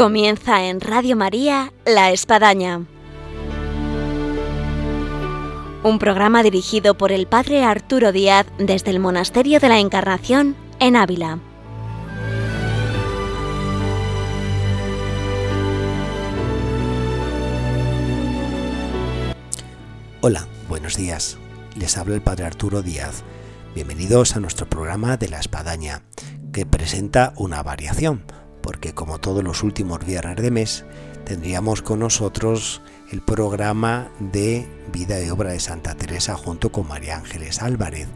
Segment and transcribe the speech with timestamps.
[0.00, 2.86] Comienza en Radio María La Espadaña.
[5.82, 10.96] Un programa dirigido por el Padre Arturo Díaz desde el Monasterio de la Encarnación en
[10.96, 11.38] Ávila.
[20.22, 21.36] Hola, buenos días.
[21.76, 23.22] Les habla el Padre Arturo Díaz.
[23.74, 26.04] Bienvenidos a nuestro programa de La Espadaña,
[26.54, 28.22] que presenta una variación
[28.62, 30.84] porque como todos los últimos viernes de mes,
[31.24, 37.16] tendríamos con nosotros el programa de vida y obra de Santa Teresa junto con María
[37.16, 38.08] Ángeles Álvarez.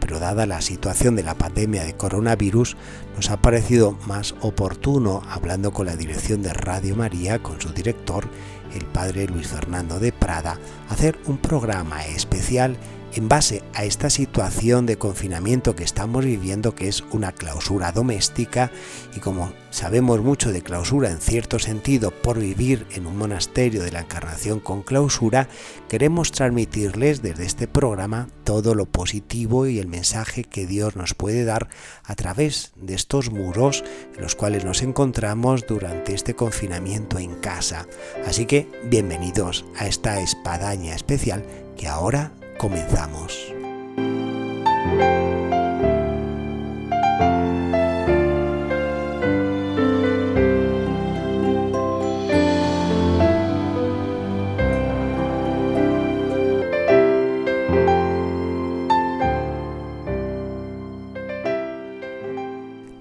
[0.00, 2.76] Pero dada la situación de la pandemia de coronavirus,
[3.14, 8.26] nos ha parecido más oportuno, hablando con la dirección de Radio María, con su director,
[8.74, 10.58] el padre Luis Fernando de Prada,
[10.88, 12.76] hacer un programa especial
[13.14, 18.70] en base a esta situación de confinamiento que estamos viviendo, que es una clausura doméstica,
[19.14, 23.92] y como sabemos mucho de clausura en cierto sentido por vivir en un monasterio de
[23.92, 25.48] la Encarnación con clausura,
[25.88, 31.44] queremos transmitirles desde este programa todo lo positivo y el mensaje que Dios nos puede
[31.44, 31.68] dar
[32.04, 37.86] a través de estos muros en los cuales nos encontramos durante este confinamiento en casa.
[38.26, 41.44] Así que bienvenidos a esta espadaña especial
[41.76, 43.61] que ahora comenzamos.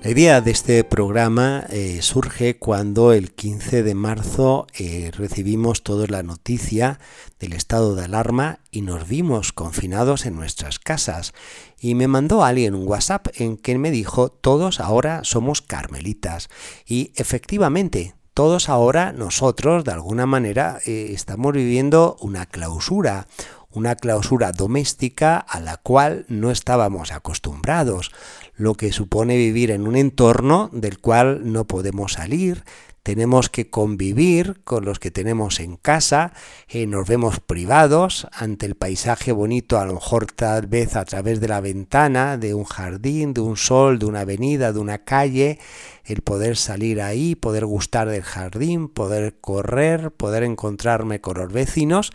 [0.03, 6.07] La idea de este programa eh, surge cuando el 15 de marzo eh, recibimos toda
[6.07, 6.99] la noticia
[7.39, 11.35] del estado de alarma y nos vimos confinados en nuestras casas.
[11.79, 16.49] Y me mandó alguien un WhatsApp en que me dijo, todos ahora somos carmelitas.
[16.87, 23.27] Y efectivamente, todos ahora nosotros de alguna manera eh, estamos viviendo una clausura,
[23.69, 28.11] una clausura doméstica a la cual no estábamos acostumbrados,
[28.55, 32.63] lo que supone vivir en un entorno del cual no podemos salir,
[33.03, 36.33] tenemos que convivir con los que tenemos en casa,
[36.67, 41.41] eh, nos vemos privados ante el paisaje bonito, a lo mejor tal vez a través
[41.41, 45.57] de la ventana, de un jardín, de un sol, de una avenida, de una calle,
[46.05, 52.11] el poder salir ahí, poder gustar del jardín, poder correr, poder encontrarme con los vecinos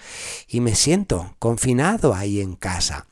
[0.48, 3.06] y me siento confinado ahí en casa.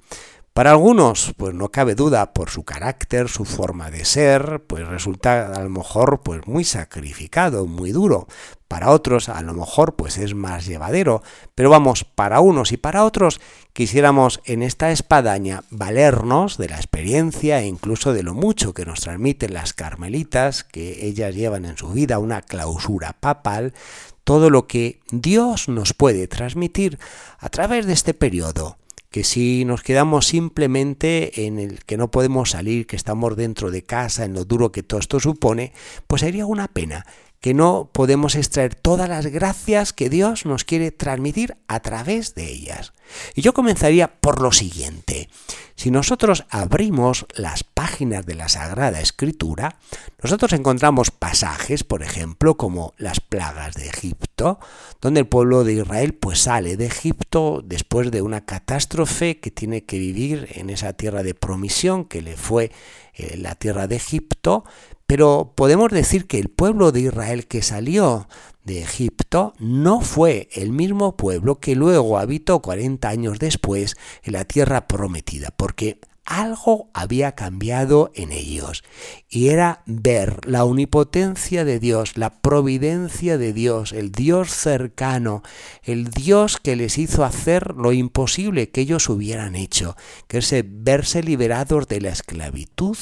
[0.54, 5.52] Para algunos, pues no cabe duda, por su carácter, su forma de ser, pues resulta
[5.52, 8.28] a lo mejor pues muy sacrificado, muy duro.
[8.68, 11.24] Para otros, a lo mejor pues es más llevadero,
[11.56, 13.40] pero vamos, para unos y para otros
[13.72, 19.00] quisiéramos en esta espadaña valernos de la experiencia e incluso de lo mucho que nos
[19.00, 23.74] transmiten las carmelitas, que ellas llevan en su vida una clausura papal,
[24.22, 27.00] todo lo que Dios nos puede transmitir
[27.40, 28.76] a través de este periodo
[29.14, 33.84] que si nos quedamos simplemente en el que no podemos salir, que estamos dentro de
[33.84, 35.72] casa, en lo duro que todo esto supone,
[36.08, 37.06] pues sería una pena
[37.38, 42.50] que no podemos extraer todas las gracias que Dios nos quiere transmitir a través de
[42.50, 42.92] ellas.
[43.36, 45.28] Y yo comenzaría por lo siguiente.
[45.76, 49.76] Si nosotros abrimos las páginas de la Sagrada Escritura,
[50.22, 54.58] nosotros encontramos pasajes, por ejemplo, como las plagas de Egipto,
[55.02, 59.84] donde el pueblo de Israel pues sale de Egipto después de una catástrofe que tiene
[59.84, 62.72] que vivir en esa tierra de promisión que le fue
[63.12, 64.64] eh, la tierra de Egipto,
[65.06, 68.28] pero podemos decir que el pueblo de Israel que salió
[68.64, 74.46] de Egipto no fue el mismo pueblo que luego habitó 40 años después en la
[74.46, 78.82] tierra prometida, porque algo había cambiado en ellos
[79.28, 85.42] y era ver la omnipotencia de Dios, la providencia de Dios, el Dios cercano,
[85.82, 91.22] el Dios que les hizo hacer lo imposible que ellos hubieran hecho, que es verse
[91.22, 92.96] liberados de la esclavitud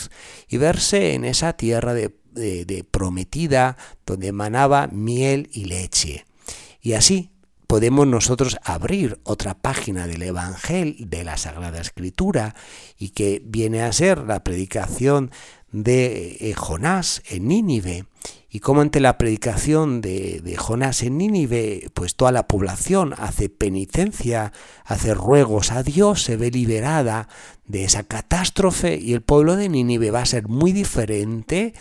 [0.49, 3.77] y verse en esa tierra de, de prometida
[4.07, 6.25] donde emanaba miel y leche.
[6.81, 7.32] Y así
[7.73, 12.55] podemos nosotros abrir otra página del Evangelio de la Sagrada Escritura
[12.99, 15.31] y que viene a ser la predicación
[15.71, 18.05] de eh, Jonás en Nínive.
[18.51, 23.49] Y como ante la predicación de, de, Jonás en Nínive, pues toda la población hace
[23.49, 24.53] penitencia,
[24.85, 27.27] hace ruegos a Dios, se ve liberada
[27.65, 31.73] de esa catástrofe y el pueblo de Nínive va a ser muy diferente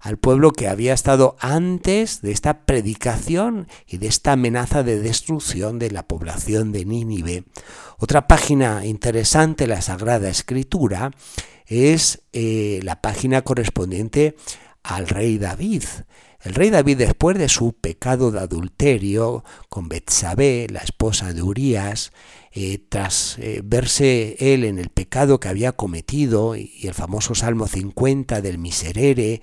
[0.00, 5.78] al pueblo que había estado antes de esta predicación y de esta amenaza de destrucción
[5.78, 7.44] de la población de Nínive.
[7.98, 11.10] Otra página interesante la Sagrada Escritura
[11.66, 14.36] es eh, la página correspondiente
[14.82, 15.84] al rey David.
[16.42, 22.12] El rey David, después de su pecado de adulterio con Betsabé, la esposa de Urías,
[22.52, 27.66] eh, tras eh, verse él en el pecado que había cometido, y, el famoso Salmo
[27.66, 29.42] 50 del miserere,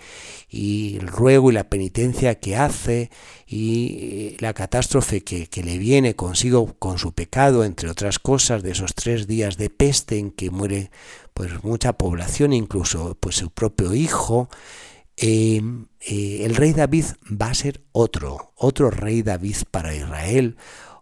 [0.49, 3.11] y el ruego y la penitencia que hace,
[3.45, 3.99] y
[4.33, 8.71] eh, la catástrofe que, que le viene consigo con su pecado, entre otras cosas, de
[8.71, 10.89] esos tres días de peste en que muere
[11.35, 14.49] pues mucha población, incluso pues su propio hijo,
[15.17, 20.57] el rey David va a ser otro, otro rey David para Israel,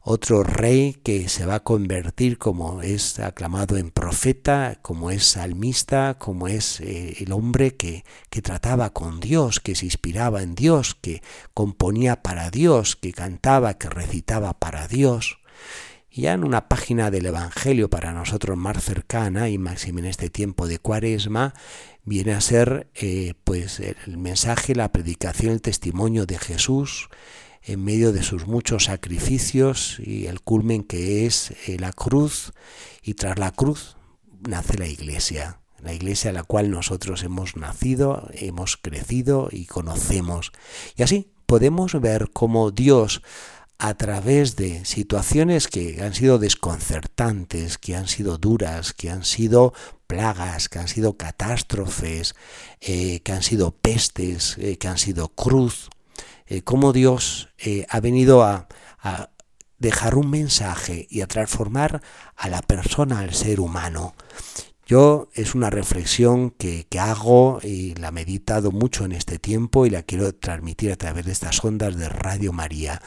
[0.08, 6.20] otro rey que se va a convertir como es aclamado en profeta, como es salmista,
[6.20, 10.94] como es eh, el hombre que, que trataba con Dios, que se inspiraba en Dios,
[10.94, 11.24] que
[11.56, 15.40] componía para Dios, que cantaba, que recitaba para Dios.
[16.18, 20.66] Ya en una página del Evangelio para nosotros más cercana y máximo en este tiempo
[20.66, 21.54] de Cuaresma,
[22.06, 27.10] viene a ser eh, pues el mensaje, la predicación, el testimonio de Jesús,
[27.64, 32.54] en medio de sus muchos sacrificios y el culmen que es eh, la cruz
[33.04, 33.98] y tras la cruz
[34.48, 40.54] nace la iglesia, la iglesia a la cual nosotros hemos nacido, hemos crecido y conocemos.
[40.96, 43.22] Y así podemos ver cómo Dios
[43.78, 49.74] a través de situaciones que han sido desconcertantes, que han sido duras, que han sido
[50.08, 52.36] plagas, que han sido catástrofes,
[52.80, 55.90] eh, que han sido pestes, eh, que han sido cruz,
[56.46, 57.50] eh, cómo Dios
[57.90, 58.68] ha venido a,
[59.78, 62.02] dejar un mensaje y a transformar
[62.36, 64.16] a la persona, al ser humano.
[64.88, 69.86] Yo es una reflexión que, que, hago y la he meditado mucho en este tiempo
[69.86, 73.00] y la quiero transmitir a través de estas ondas de Radio María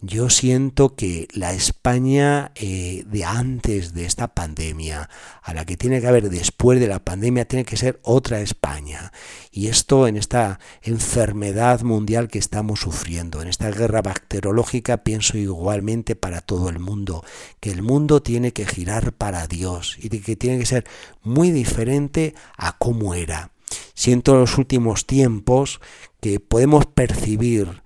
[0.00, 5.08] yo siento que la España eh, de antes de esta pandemia,
[5.42, 9.10] a la que tiene que haber después de la pandemia, tiene que ser otra España.
[9.50, 16.14] Y esto en esta enfermedad mundial que estamos sufriendo, en esta guerra bacteriológica, pienso igualmente
[16.14, 17.24] para todo el mundo,
[17.60, 20.84] que el mundo tiene que girar para Dios y que tiene que ser
[21.22, 23.50] muy diferente a cómo era.
[23.94, 25.80] Siento en los últimos tiempos
[26.20, 27.82] que podemos percibir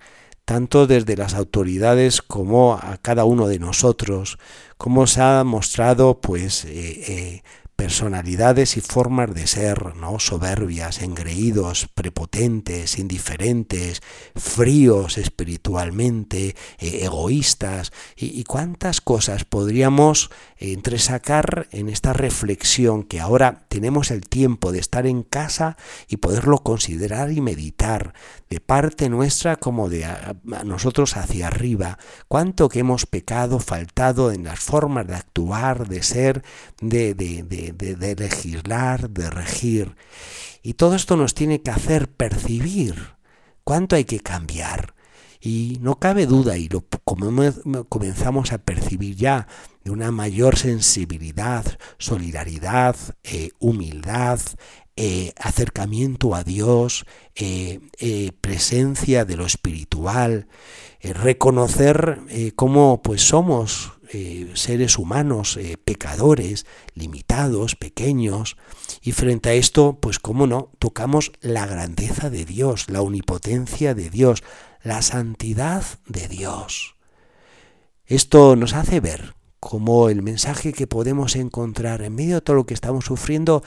[0.51, 4.37] tanto desde las autoridades como a cada uno de nosotros,
[4.77, 6.71] cómo se ha mostrado pues eh,
[7.07, 7.43] eh,
[7.81, 10.19] personalidades y formas de ser, ¿no?
[10.19, 14.03] soberbias, engreídos, prepotentes, indiferentes,
[14.35, 24.11] fríos espiritualmente, eh, egoístas, y, cuántas cosas podríamos entresacar en esta reflexión que ahora tenemos
[24.11, 25.75] el tiempo de estar en casa
[26.07, 28.13] y poderlo considerar y meditar,
[28.47, 30.05] de parte nuestra como de
[30.65, 36.43] nosotros hacia arriba, cuánto que hemos pecado, faltado en las formas de actuar, de ser,
[36.79, 39.95] de, de, de legislar, de regir.
[40.63, 42.95] Y todo esto nos tiene que hacer percibir
[43.63, 44.93] cuánto hay que cambiar.
[45.43, 46.85] Y no cabe duda, y lo
[47.89, 49.47] comenzamos a percibir ya,
[49.83, 51.65] de una mayor sensibilidad,
[51.97, 54.39] solidaridad, eh, humildad,
[54.95, 57.79] eh, acercamiento a Dios, eh,
[58.39, 60.47] presencia de lo espiritual,
[61.01, 62.19] reconocer
[62.55, 63.93] cómo pues somos
[64.53, 68.57] seres humanos, pecadores, limitados, pequeños,
[69.01, 74.09] y frente a esto, pues cómo no, tocamos la grandeza de Dios, la omnipotencia de
[74.09, 74.43] Dios,
[74.83, 76.95] la santidad de Dios.
[78.05, 82.65] Esto nos hace ver cómo el mensaje que podemos encontrar en medio de todo lo
[82.65, 83.63] que estamos sufriendo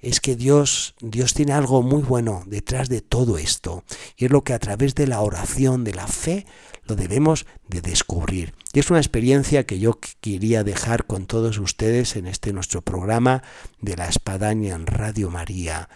[0.00, 3.84] es que Dios, Dios tiene algo muy bueno detrás de todo esto.
[4.16, 6.46] Y es lo que a través de la oración, de la fe,
[6.88, 8.54] lo debemos de descubrir.
[8.72, 13.42] Y es una experiencia que yo quería dejar con todos ustedes en este nuestro programa
[13.80, 15.88] de la espadaña en Radio María.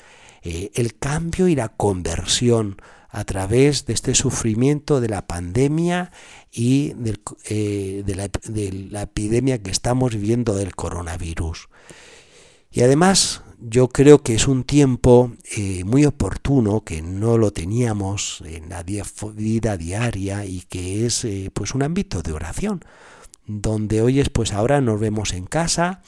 [0.43, 2.77] Eh, el cambio y la conversión
[3.09, 6.11] a través de este sufrimiento de la pandemia
[6.51, 6.95] y
[7.49, 11.69] eh, de, la, epidemia que estamos viviendo del coronavirus.
[12.71, 18.43] Y además yo creo que es un tiempo eh, muy oportuno que no lo teníamos
[18.45, 22.85] en la vida diaria y que es eh, pues un ámbito de oración
[23.47, 26.03] donde hoy es pues ahora nos vemos en casa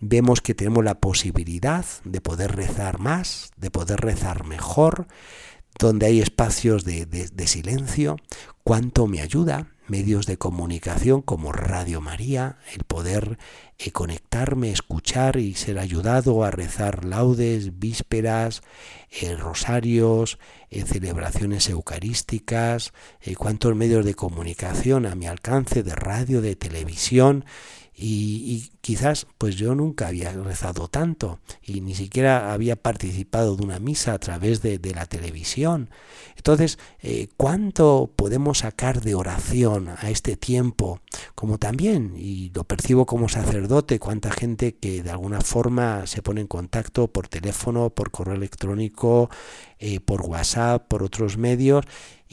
[0.00, 5.06] vemos que tenemos la posibilidad de poder rezar más de poder rezar mejor
[5.78, 8.16] donde hay espacios de, silencio,
[8.62, 13.38] cuánto me ayuda medios de comunicación como Radio María, el poder
[13.78, 18.62] eh, conectarme, escuchar y ser ayudado a rezar laudes, vísperas,
[19.10, 20.38] eh, rosarios,
[20.70, 22.92] eh, celebraciones eucarísticas,
[23.36, 27.44] cuántos medios de comunicación a mi alcance de radio, de televisión,
[27.96, 33.78] y, quizás pues yo nunca había rezado tanto y ni siquiera había participado de una
[33.78, 35.90] misa a través de, la televisión.
[36.36, 41.00] Entonces, eh, ¿cuánto podemos sacar de oración a este tiempo?
[41.34, 46.42] Como también, y lo percibo como sacerdote, cuánta gente que de alguna forma se pone
[46.42, 49.30] en contacto por teléfono, por correo electrónico,
[49.78, 51.84] eh, por WhatsApp, por otros medios,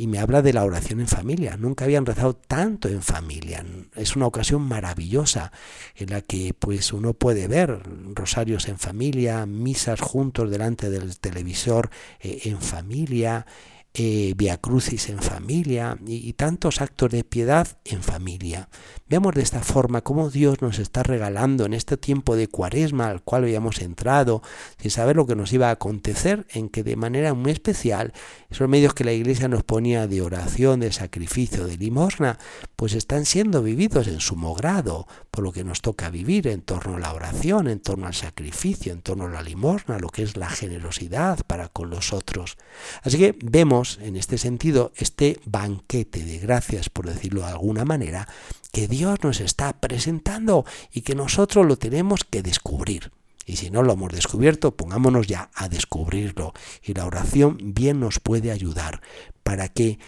[0.02, 1.58] y me habla de la oración en familia.
[1.58, 3.64] Nunca habían rezado tanto en familia.
[3.96, 5.52] Es una ocasión maravillosa
[5.96, 7.84] en la que pues uno puede ver
[8.16, 13.46] rosarios en familia, misas juntos delante del televisor eh, en familia,
[13.94, 18.70] eh, Via Crucis en familia y, tantos actos de piedad en familia.
[19.10, 23.22] Veamos de esta forma cómo Dios nos está regalando en este tiempo de cuaresma al
[23.22, 24.42] cual habíamos entrado,
[24.80, 28.14] sin saber lo que nos iba a acontecer, en que de manera muy especial
[28.50, 32.40] esos medios que la Iglesia nos ponía de oración, de sacrificio, de limosna,
[32.82, 36.96] pues están siendo vividos en sumo grado, por lo que nos toca vivir en torno
[36.96, 40.36] a la oración, en torno al sacrificio, en torno a la limosna, lo que es
[40.36, 42.58] la generosidad para con los otros.
[43.04, 48.28] Así que vemos en este sentido este banquete de gracias, por decirlo de alguna manera,
[48.72, 53.12] que Dios nos está presentando y que nosotros lo tenemos que descubrir.
[53.46, 56.54] Y si no lo hemos descubierto, pongámonos ya a descubrirlo.
[56.82, 59.02] Y la oración bien nos puede ayudar
[59.44, 60.00] para que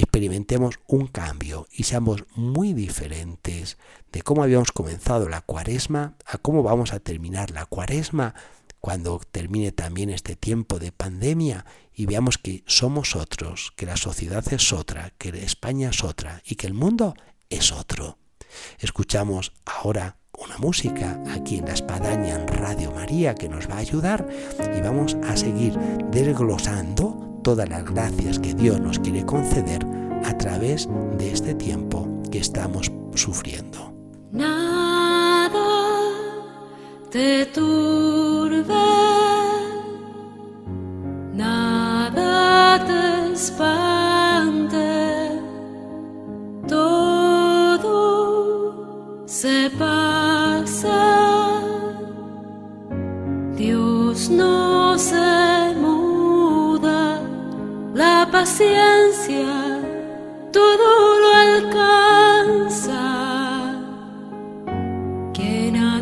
[0.00, 3.78] experimentemos un cambio y seamos muy diferentes
[4.12, 8.34] de cómo habíamos comenzado la cuaresma a cómo vamos a terminar la cuaresma
[8.80, 14.44] cuando termine también este tiempo de pandemia y veamos que somos otros, que la sociedad
[14.52, 17.14] es otra, que España es otra y que el mundo
[17.48, 18.18] es otro.
[18.78, 23.78] Escuchamos ahora una música aquí en la espadaña en Radio María que nos va a
[23.78, 24.28] ayudar
[24.76, 25.78] y vamos a seguir
[26.10, 29.86] desglosando todas las gracias que Dios nos quiere conceder
[30.24, 33.92] a través de este tiempo que estamos sufriendo.
[34.32, 35.50] Nada
[37.10, 38.74] te turbe,
[41.34, 44.88] nada te espante,
[46.66, 47.92] todo
[49.26, 51.60] se pasa,
[53.54, 55.33] Dios no se
[58.34, 59.78] paciencia
[60.50, 60.88] todo
[61.20, 63.04] lo alcanza.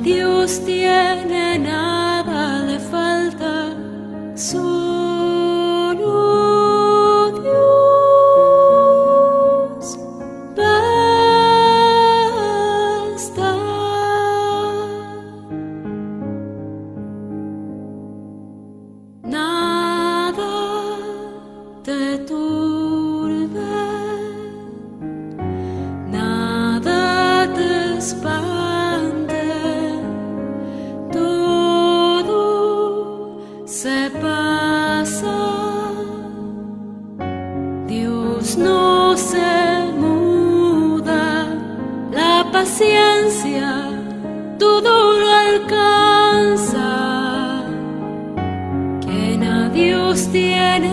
[0.02, 1.41] Dios tiene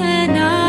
[0.01, 0.68] and I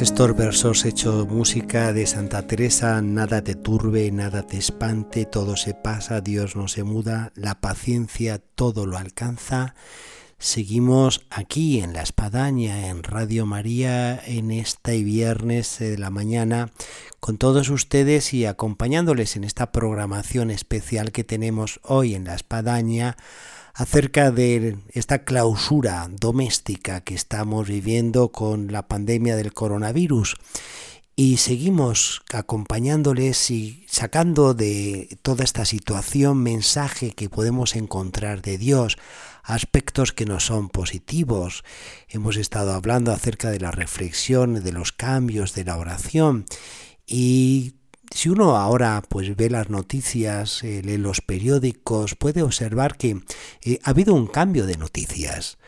[0.00, 5.74] estos versos hecho música de Santa Teresa, nada te turbe, nada te espante, todo se
[5.74, 9.74] pasa, Dios no se muda, la paciencia todo lo alcanza.
[10.38, 16.70] Seguimos aquí en la espadaña, en Radio María, en este viernes de la mañana,
[17.20, 23.16] con todos ustedes y acompañándoles en esta programación especial que tenemos hoy en la espadaña
[23.74, 30.36] acerca de esta clausura doméstica que estamos viviendo con la pandemia del coronavirus.
[31.16, 38.96] Y seguimos acompañándoles y sacando de toda esta situación mensaje que podemos encontrar de Dios,
[39.44, 41.62] aspectos que no son positivos.
[42.08, 46.46] Hemos estado hablando acerca de la reflexión, de los cambios, de la oración
[47.06, 47.74] y
[48.14, 53.20] si uno ahora pues ve las noticias, eh, lee los periódicos, puede observar que
[53.62, 55.58] eh, ha habido un cambio de noticias.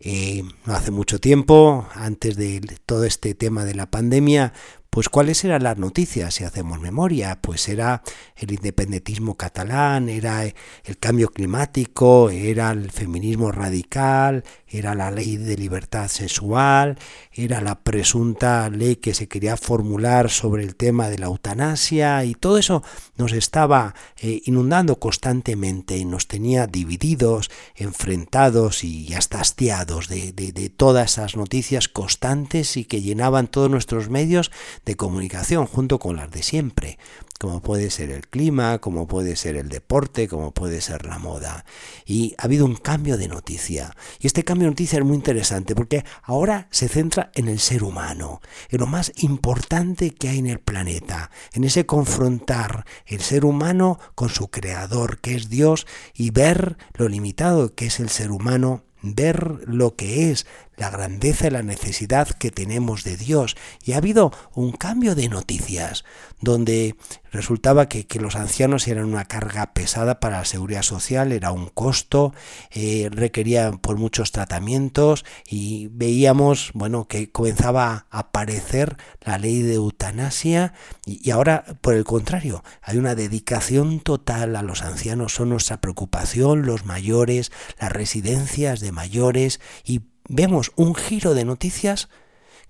[0.00, 4.52] Eh, no hace mucho tiempo, antes de todo este tema de la pandemia,
[4.94, 8.04] Pues cuáles eran las noticias, si hacemos memoria, pues era
[8.36, 15.56] el independentismo catalán, era el cambio climático, era el feminismo radical, era la ley de
[15.56, 16.96] libertad sexual,
[17.32, 22.36] era la presunta ley que se quería formular sobre el tema de la eutanasia y
[22.36, 22.84] todo eso
[23.16, 30.68] nos estaba eh, inundando constantemente y nos tenía divididos, enfrentados y hasta hastiados de, de
[30.70, 34.52] todas esas noticias constantes y que llenaban todos nuestros medios
[34.84, 36.98] de comunicación junto con las de siempre
[37.44, 41.64] como puede ser el clima, como puede ser el deporte, como puede ser la moda.
[42.06, 43.94] Y ha habido un cambio de noticia.
[44.18, 47.84] Y este cambio de noticia es muy interesante porque ahora se centra en el ser
[47.84, 53.44] humano, en lo más importante que hay en el planeta, en ese confrontar el ser
[53.44, 58.30] humano con su creador, que es Dios, y ver lo limitado que es el ser
[58.30, 63.56] humano ver lo que es la grandeza y la necesidad que tenemos de Dios.
[63.82, 66.04] Y ha habido un cambio de noticias,
[66.40, 66.96] donde
[67.32, 72.32] resultaba que, los ancianos eran una carga pesada para la seguridad social, era un costo,
[72.70, 79.74] eh, requerían por muchos tratamientos y veíamos, bueno, que comenzaba a aparecer la ley de
[79.74, 85.48] eutanasia y, y ahora, por el contrario, hay una dedicación total a los ancianos, son
[85.50, 87.50] nuestra preocupación, los mayores,
[87.80, 92.08] las residencias de mayores y vemos un giro de noticias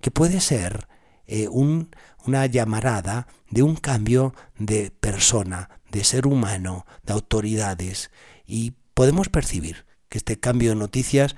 [0.01, 0.89] que puede ser
[1.27, 8.11] eh, una llamarada de un cambio de persona, de ser humano, de autoridades.
[8.47, 11.37] Y podemos percibir que este cambio de noticias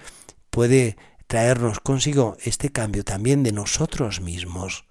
[0.51, 0.97] puede
[1.27, 4.85] traernos consigo este cambio también de nosotros mismos.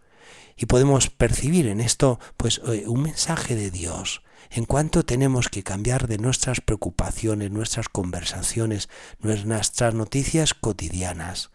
[0.55, 5.63] Y podemos percibir en esto pues eh, un mensaje de Dios, en cuanto tenemos que
[5.63, 11.51] cambiar de nuestras preocupaciones, nuestras conversaciones, nuestras noticias cotidianas.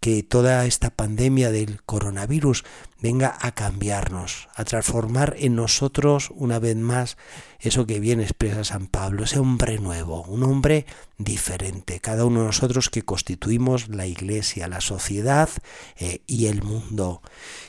[0.00, 2.64] Que toda esta pandemia del coronavirus
[3.00, 7.16] venga a cambiarnos, a transformar en nosotros una vez más
[7.60, 10.86] eso que bien expresa San Pablo, ese hombre nuevo, un hombre
[11.18, 15.48] diferente, cada uno de nosotros que constituimos la iglesia, la sociedad
[15.96, 17.22] eh, y el mundo.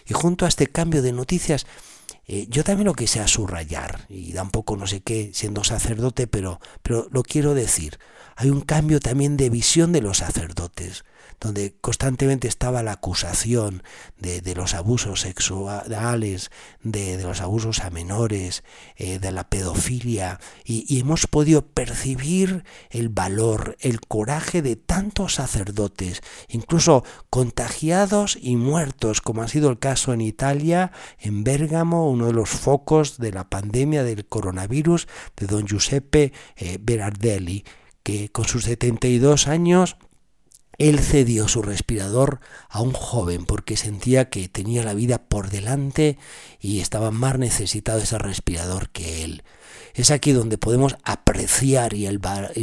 [0.08, 1.68] Y junto a este cambio de noticias,
[2.26, 7.08] eh, yo también lo quise subrayar, y tampoco no sé qué siendo sacerdote, pero, pero
[7.12, 8.00] lo quiero decir.
[8.36, 11.04] Hay un cambio también de visión de los sacerdotes
[11.40, 13.84] donde constantemente estaba la acusación
[14.18, 18.64] de, los abusos sexuales, de, los abusos a menores,
[18.96, 26.22] eh, de la pedofilia, y, hemos podido percibir el valor, el coraje de tantos sacerdotes,
[26.48, 32.34] incluso contagiados y muertos, como ha sido el caso en Italia, en Bérgamo, uno de
[32.34, 37.66] los focos de la pandemia del coronavirus, de don Giuseppe eh, Berardelli,
[38.04, 39.98] que con sus 72 años
[40.90, 46.18] él cedió su respirador a un joven porque sentía que tenía la vida por delante
[46.60, 49.44] y estaba más necesitado ese respirador que él.
[49.96, 52.08] Es aquí donde podemos apreciar y,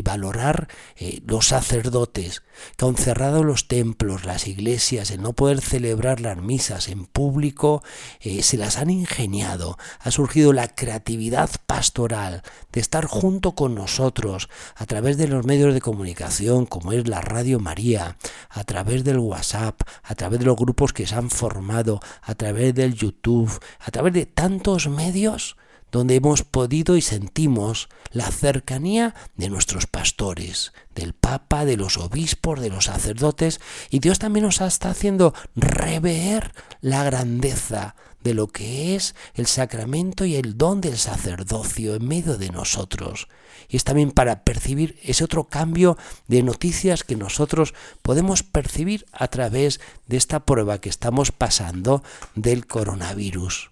[0.02, 0.66] valorar
[0.96, 2.42] eh, los sacerdotes
[2.76, 7.84] que han cerrado los templos, las iglesias, el no poder celebrar las misas en público,
[8.20, 9.78] eh, se las han ingeniado.
[10.00, 15.72] Ha surgido la creatividad pastoral de estar junto con nosotros a través de los medios
[15.72, 18.16] de comunicación como es la Radio María,
[18.48, 22.74] a través del WhatsApp, a través de los grupos que se han formado, a través
[22.74, 25.56] del YouTube, a través de tantos medios
[25.92, 32.60] donde hemos podido y sentimos la cercanía de nuestros pastores, del Papa, de los obispos,
[32.60, 38.94] de los sacerdotes, y Dios también nos está haciendo rever la grandeza de lo que
[38.94, 43.28] es el sacramento y el don del sacerdocio en medio de nosotros.
[43.68, 47.72] Y es también para percibir ese otro cambio de noticias que nosotros
[48.02, 52.02] podemos percibir a través de esta prueba que estamos pasando
[52.34, 53.70] del coronavirus.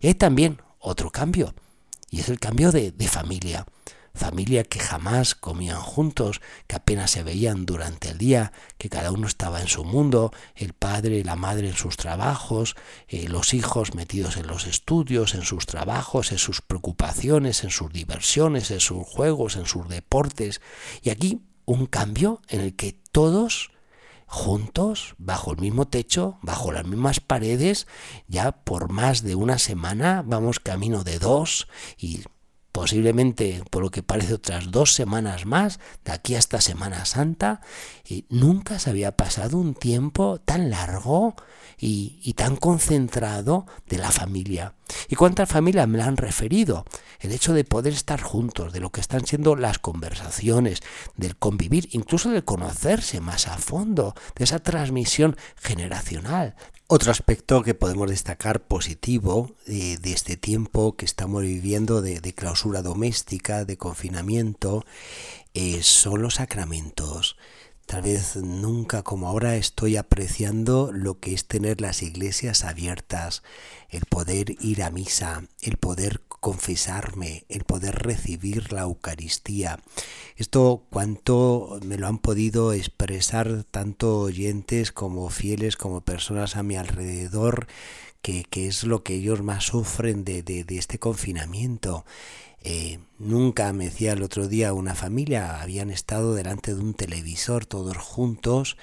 [0.00, 1.54] Y hay también otro cambio,
[2.10, 3.66] y es el cambio de, familia.
[4.14, 9.26] Familia que jamás comían juntos, que apenas se veían durante el día, que cada uno
[9.26, 12.76] estaba en su mundo, el padre y la madre en sus trabajos,
[13.08, 17.92] eh, los hijos metidos en los estudios, en sus trabajos, en sus preocupaciones, en sus
[17.92, 20.62] diversiones, en sus juegos, en sus deportes.
[21.02, 23.70] Y aquí un cambio en el que todos
[24.26, 27.86] juntos, bajo el mismo techo, bajo las mismas paredes,
[28.26, 32.24] ya por más de una semana, vamos camino de dos y
[32.72, 37.62] posiblemente por lo que parece otras dos semanas más, de aquí hasta Semana Santa,
[38.06, 41.34] y nunca se había pasado un tiempo tan largo
[41.78, 44.74] y, y tan concentrado de la familia.
[45.08, 46.84] ¿Y cuántas familias me la han referido?
[47.20, 50.80] El hecho de poder estar juntos, de lo que están siendo las conversaciones,
[51.16, 56.54] del convivir, incluso de conocerse más a fondo, de esa transmisión generacional.
[56.88, 63.64] Otro aspecto que podemos destacar positivo de, este tiempo que estamos viviendo de, clausura doméstica,
[63.64, 64.84] de confinamiento,
[65.52, 67.36] eh, son los sacramentos.
[67.86, 73.44] Tal vez nunca como ahora estoy apreciando lo que es tener las iglesias abiertas,
[73.90, 79.78] el poder ir a misa, el poder confesarme, el poder recibir la Eucaristía.
[80.34, 86.74] Esto cuanto me lo han podido expresar tanto oyentes como fieles como personas a mi
[86.74, 87.68] alrededor,
[88.20, 92.04] que, es lo que ellos más sufren de, de este confinamiento.
[92.68, 97.64] Eh, nunca me decía el otro día una familia, habían estado delante de un televisor
[97.64, 98.76] todos juntos,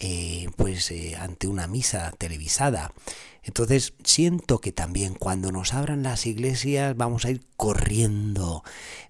[0.00, 2.92] eh, pues eh, ante una misa televisada.
[3.42, 8.62] Entonces siento que también cuando nos abran las iglesias vamos a ir corriendo,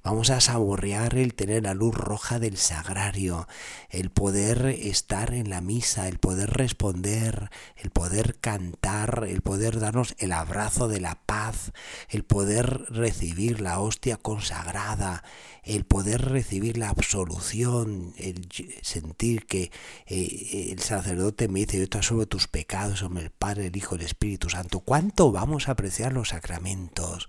[0.02, 3.46] vamos a saborear el tener la luz roja del sagrario,
[3.90, 10.14] el poder estar en la misa, el poder responder, el poder cantar, el poder darnos
[10.18, 11.72] el abrazo de la paz,
[12.08, 15.24] el poder recibir la hostia consagrada,
[15.62, 18.48] el poder recibir la absolución, el
[18.80, 19.70] sentir que
[20.06, 23.94] eh, el sacerdote me dice, yo te asumo tus pecados, somos el Padre, el Hijo,
[23.94, 24.80] el Espíritu Santo.
[24.80, 27.28] ¿Cuánto vamos a apreciar los sacramentos?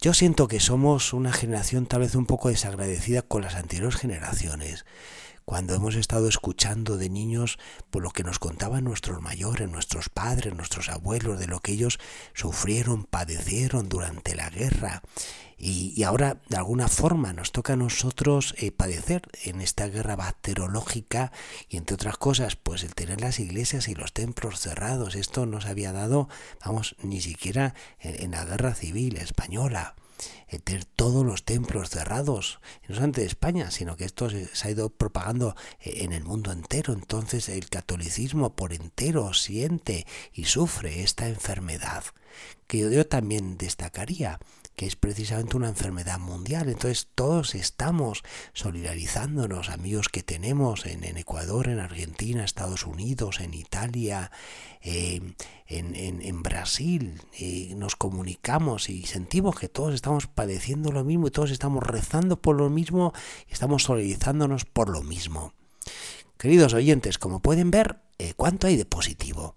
[0.00, 4.84] Yo siento que somos una generación tal vez un poco desagradecida con las anteriores generaciones
[5.44, 7.58] cuando hemos estado escuchando de niños
[7.90, 11.98] por lo que nos contaban nuestros mayores, nuestros padres, nuestros abuelos, de lo que ellos
[12.32, 15.02] sufrieron, padecieron durante la guerra.
[15.56, 21.32] Y, ahora, de alguna forma, nos toca a nosotros eh, padecer en esta guerra bacteriológica
[21.68, 25.14] y, entre otras cosas, pues el tener las iglesias y los templos cerrados.
[25.14, 26.28] Esto no se había dado,
[26.64, 29.94] vamos, ni siquiera en la guerra civil española
[30.64, 34.90] tener todos los templos cerrados, no solamente de España, sino que esto se, ha ido
[34.90, 36.92] propagando eh, en el mundo entero.
[36.92, 42.04] Entonces el catolicismo por entero siente y sufre esta enfermedad,
[42.66, 44.38] que yo también destacaría
[44.76, 46.68] que es precisamente una enfermedad mundial.
[46.68, 54.30] Entonces todos estamos solidarizándonos, amigos que tenemos en, Ecuador, en Argentina, Estados Unidos, en Italia,
[54.82, 55.20] eh,
[55.66, 57.20] en, Brasil.
[57.38, 62.40] Eh, nos comunicamos y sentimos que todos estamos padeciendo lo mismo y todos estamos rezando
[62.40, 63.12] por lo mismo
[63.48, 65.52] y estamos solidarizándonos por lo mismo.
[66.36, 69.56] Queridos oyentes, como pueden ver, eh, ¿cuánto hay de positivo?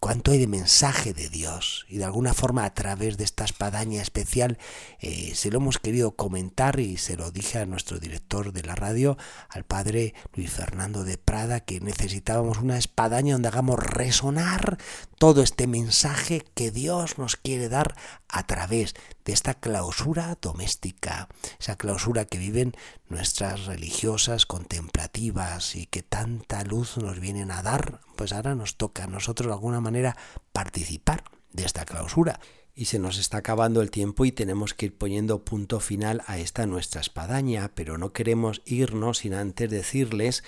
[0.00, 1.86] Cuánto hay de mensaje de Dios.
[1.88, 4.58] Y de alguna forma a través de esta espadaña especial
[4.98, 8.74] eh, se lo hemos querido comentar y se lo dije a nuestro director de la
[8.74, 9.18] radio,
[9.50, 14.78] al padre Luis Fernando de Prada, que necesitábamos una espadaña donde hagamos resonar
[15.18, 17.94] todo este mensaje que Dios nos quiere dar
[18.28, 22.72] a través de esta clausura doméstica, esa clausura que viven
[23.08, 29.04] nuestras religiosas contemplativas y que tanta luz nos vienen a dar, pues ahora nos toca
[29.04, 30.14] a nosotros de alguna manera
[30.52, 32.38] participar de esta clausura.
[32.74, 36.36] Y se nos está acabando el tiempo y tenemos que ir poniendo punto final a
[36.36, 40.44] esta nuestra espadaña, pero no queremos irnos sin antes decirles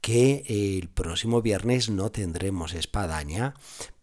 [0.00, 3.54] que el próximo viernes no tendremos espadaña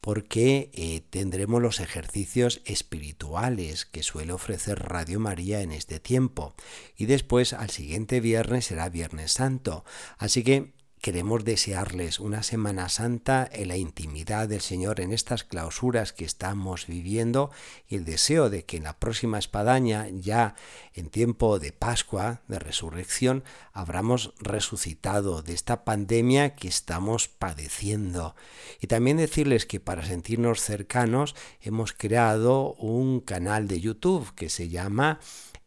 [0.01, 6.55] porque eh, tendremos los ejercicios espirituales que suele ofrecer Radio María en este tiempo.
[6.97, 9.85] Y después al siguiente viernes será Viernes Santo.
[10.17, 10.73] Así que
[11.03, 16.87] Queremos desearles una Semana Santa en la intimidad del Señor en estas clausuras que estamos
[16.87, 17.51] viviendo
[17.89, 20.55] y el deseo de que en la próxima espadaña, ya
[20.93, 28.33] en tiempo de Pascua, de resurrección, habramos resucitado de esta pandemia que estamos padeciendo.
[28.79, 34.69] Y también decirles que para sentirnos cercanos hemos creado un canal de YouTube que se
[34.69, 35.19] llama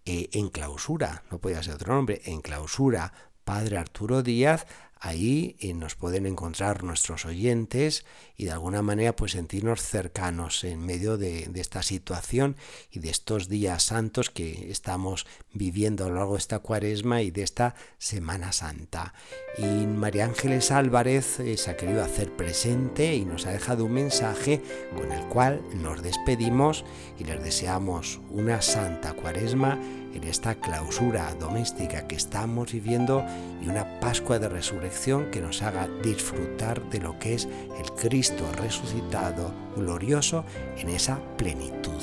[0.06, 3.12] eh, En Clausura, no podía ser otro nombre, En Clausura,
[3.44, 4.66] Padre Arturo Díaz,
[4.98, 8.06] Ahí nos pueden encontrar nuestros oyentes
[8.36, 12.56] y de alguna manera pues sentirnos cercanos en medio de, esta situación
[12.90, 17.30] y de estos días santos que estamos viviendo a lo largo de esta cuaresma y
[17.30, 19.12] de esta Semana Santa.
[19.58, 23.92] Y María Ángeles Álvarez eh, se ha querido hacer presente y nos ha dejado un
[23.92, 24.62] mensaje
[24.96, 26.84] con el cual nos despedimos
[27.18, 29.78] y les deseamos una santa cuaresma
[30.16, 33.24] en esta clausura doméstica que estamos viviendo
[33.62, 37.46] y una Pascua de Resurrección que nos haga disfrutar de lo que es
[37.78, 40.44] el Cristo resucitado, glorioso
[40.78, 42.02] en esa plenitud.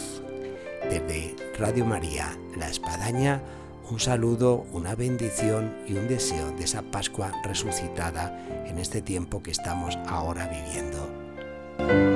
[0.89, 3.41] Desde Radio María, La Espadaña,
[3.89, 9.51] un saludo, una bendición y un deseo de esa Pascua resucitada en este tiempo que
[9.51, 12.12] estamos ahora viviendo.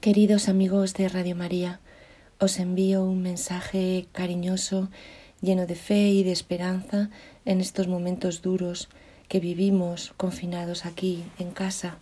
[0.00, 1.80] Queridos amigos de Radio María,
[2.38, 4.90] os envío un mensaje cariñoso,
[5.42, 7.10] lleno de fe y de esperanza
[7.44, 8.90] en estos momentos duros
[9.26, 11.98] que vivimos confinados aquí en casa.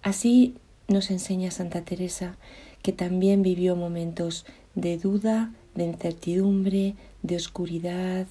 [0.00, 0.54] Así
[0.88, 2.38] nos enseña Santa Teresa,
[2.80, 8.26] que también vivió momentos de duda, de incertidumbre, de oscuridad,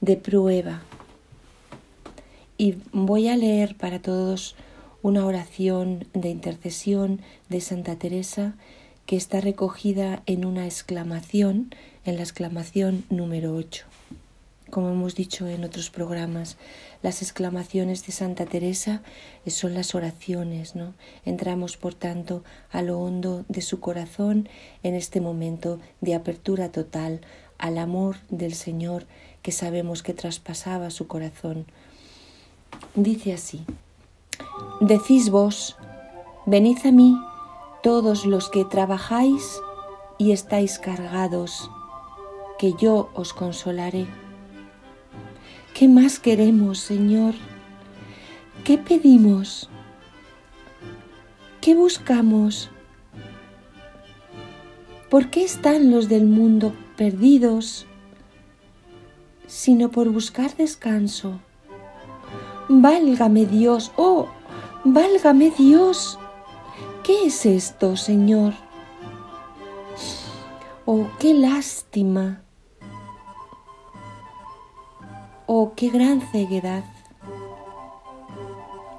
[0.00, 0.84] de prueba.
[2.58, 4.54] Y voy a leer para todos
[5.06, 8.54] una oración de intercesión de Santa Teresa
[9.06, 11.72] que está recogida en una exclamación,
[12.04, 13.84] en la exclamación número 8.
[14.68, 16.56] Como hemos dicho en otros programas,
[17.02, 19.02] las exclamaciones de Santa Teresa
[19.46, 20.92] son las oraciones, ¿no?
[21.24, 22.42] Entramos, por tanto,
[22.72, 24.48] a lo hondo de su corazón
[24.82, 27.20] en este momento de apertura total
[27.58, 29.06] al amor del Señor
[29.42, 31.64] que sabemos que traspasaba su corazón.
[32.96, 33.64] Dice así,
[34.80, 35.76] Decís vos,
[36.44, 37.18] venid a mí
[37.82, 39.60] todos los que trabajáis
[40.18, 41.70] y estáis cargados,
[42.58, 44.06] que yo os consolaré.
[45.74, 47.34] ¿Qué más queremos, Señor?
[48.64, 49.68] ¿Qué pedimos?
[51.60, 52.70] ¿Qué buscamos?
[55.10, 57.86] ¿Por qué están los del mundo perdidos?
[59.46, 61.40] Sino por buscar descanso.
[62.68, 64.28] Válgame Dios, oh,
[64.92, 66.18] válgame Dios.
[67.02, 68.54] ¿Qué es esto, Señor?
[70.84, 72.42] Oh, qué lástima.
[75.46, 76.84] Oh, qué gran ceguedad.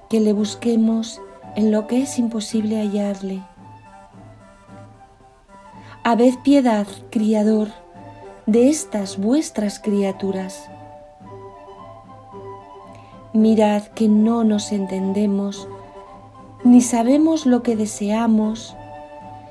[0.09, 1.21] Que le busquemos
[1.55, 3.43] en lo que es imposible hallarle.
[6.03, 7.69] Habed piedad, Criador,
[8.45, 10.69] de estas vuestras criaturas
[13.37, 15.67] Mirad que no nos entendemos,
[16.67, 18.75] ni sabemos lo que deseamos,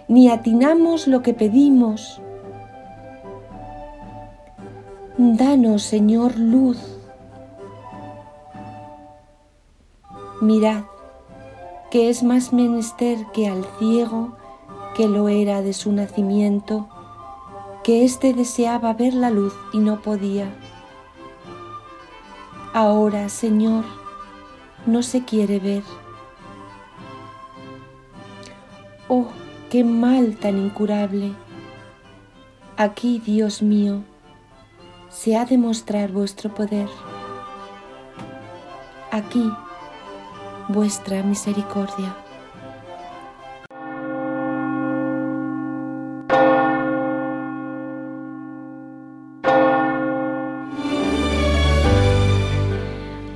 [0.07, 2.21] ni atinamos lo que pedimos.
[5.17, 6.79] Danos, Señor, luz.
[10.43, 10.85] Mirad
[11.91, 14.37] que es más menester que al ciego,
[14.95, 16.89] que lo era de su nacimiento,
[17.83, 20.53] que éste deseaba ver la luz y no podía
[22.75, 23.85] Ahora, Señor,
[24.85, 25.83] no se quiere ver.
[29.77, 31.35] Qué mal tan incurable.
[32.79, 34.05] Aquí, Dios mío,
[35.11, 36.89] se ha de mostrar vuestro poder.
[39.11, 39.53] Aquí,
[40.69, 42.17] vuestra misericordia.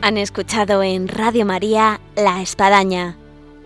[0.00, 3.18] Han escuchado en Radio María La Espadaña,